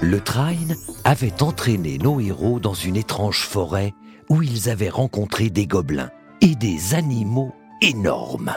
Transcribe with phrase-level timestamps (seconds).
[0.00, 0.54] Le train
[1.02, 3.94] avait entraîné nos héros dans une étrange forêt
[4.28, 7.52] où ils avaient rencontré des gobelins et des animaux
[7.82, 8.54] énormes.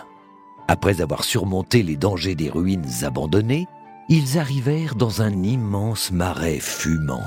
[0.67, 3.65] Après avoir surmonté les dangers des ruines abandonnées,
[4.07, 7.23] ils arrivèrent dans un immense marais fumant.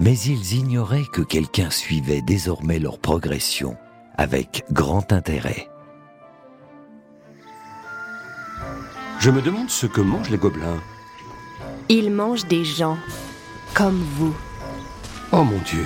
[0.00, 3.76] Mais ils ignoraient que quelqu'un suivait désormais leur progression
[4.16, 5.68] avec grand intérêt.
[9.20, 10.80] Je me demande ce que mangent les gobelins.
[11.92, 12.98] Ils mangent des gens,
[13.74, 14.32] comme vous.
[15.32, 15.84] Oh mon Dieu,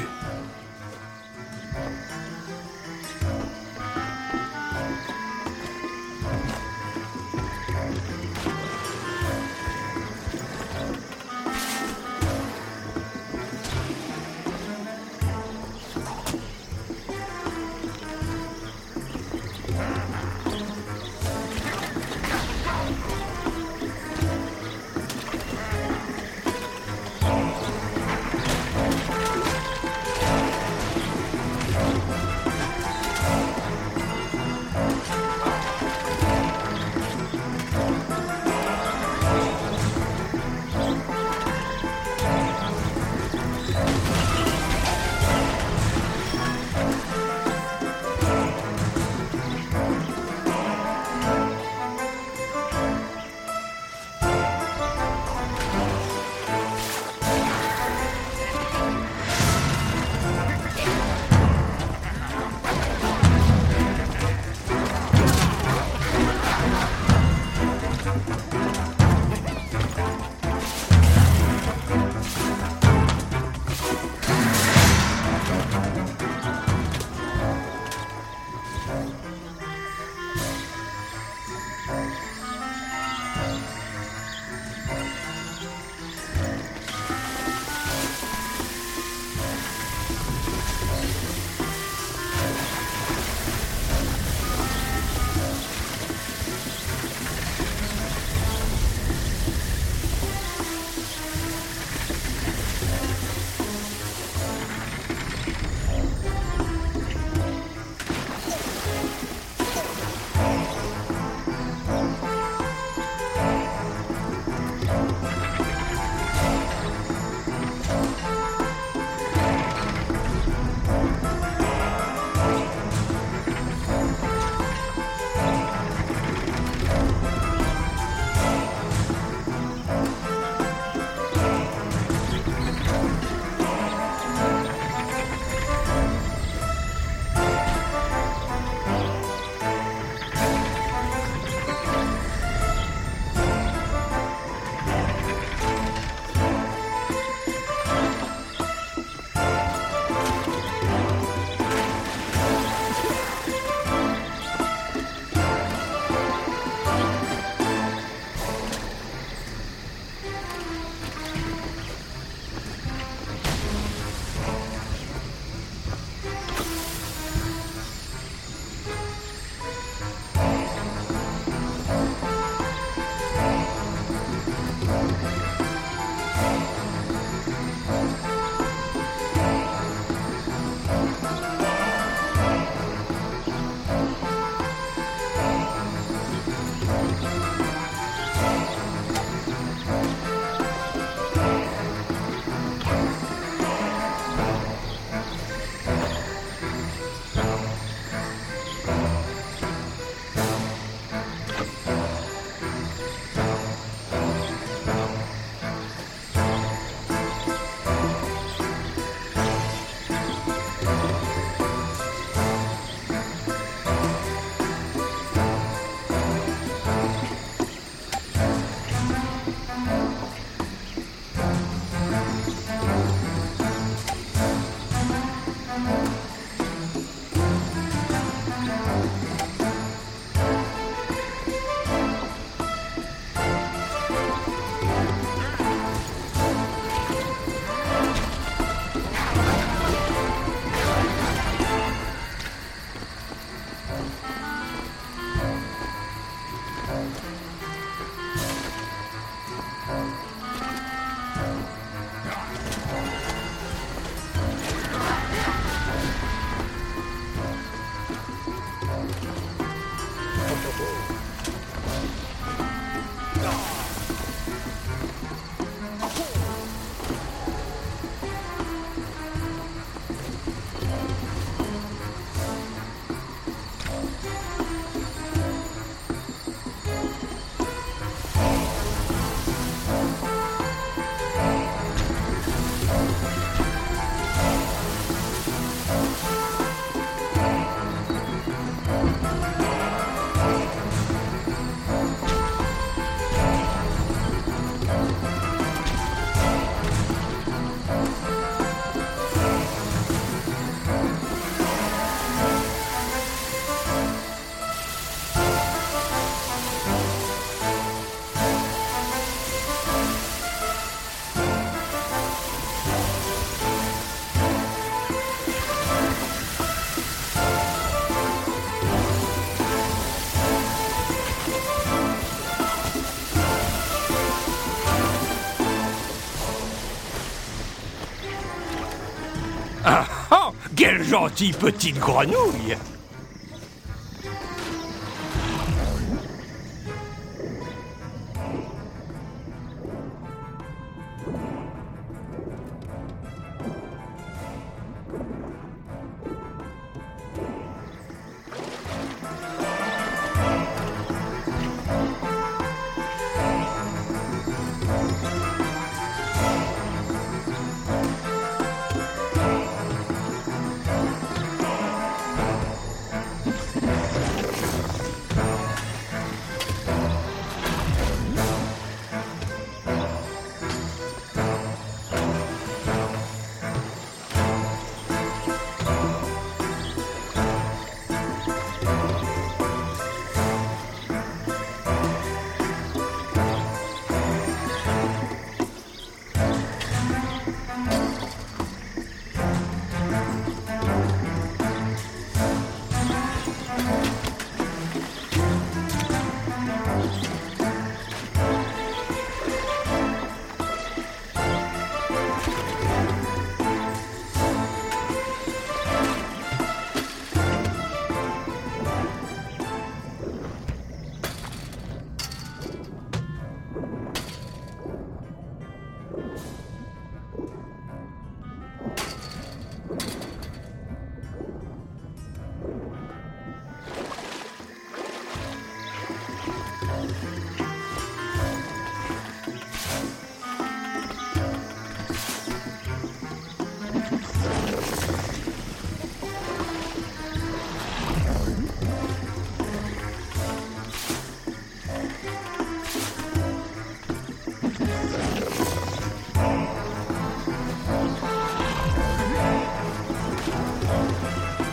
[331.14, 332.76] gentille petite grenouille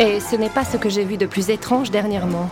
[0.01, 2.49] Et ce n'est pas ce que j'ai vu de plus étrange dernièrement.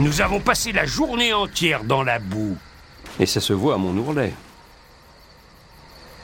[0.00, 2.56] Nous avons passé la journée entière dans la boue.
[3.18, 4.32] Et ça se voit à mon ourlet.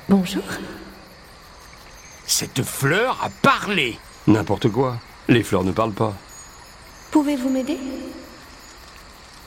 [0.09, 0.43] Bonjour.
[2.27, 3.99] Cette fleur a parlé.
[4.27, 4.97] N'importe quoi.
[5.29, 6.15] Les fleurs ne parlent pas.
[7.11, 7.79] Pouvez-vous m'aider?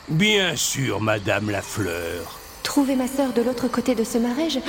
[0.10, 2.38] Bien sûr, Madame la fleur.
[2.62, 4.60] Trouver ma sœur de l'autre côté de ce marais, je...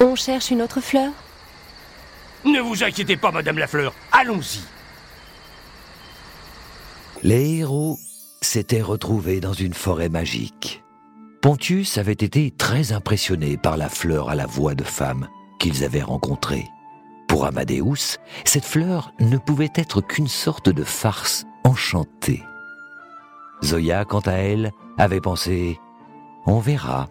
[0.00, 1.12] On cherche une autre fleur?
[2.44, 3.94] Ne vous inquiétez pas, Madame la fleur.
[4.12, 4.60] Allons-y.
[7.24, 7.98] Les héros
[8.42, 10.84] s'étaient retrouvés dans une forêt magique.
[11.40, 15.28] Pontius avait été très impressionné par la fleur à la voix de femme
[15.58, 16.66] qu'ils avaient rencontrée.
[17.26, 22.42] Pour Amadeus, cette fleur ne pouvait être qu'une sorte de farce enchantée.
[23.64, 25.78] Zoya, quant à elle, avait pensé
[26.44, 27.08] On verra.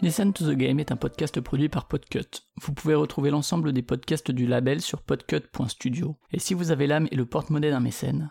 [0.00, 2.46] Listen to the Game est un podcast produit par Podcut.
[2.62, 6.16] Vous pouvez retrouver l'ensemble des podcasts du label sur podcut.studio.
[6.32, 8.30] Et si vous avez l'âme et le porte-monnaie d'un mécène,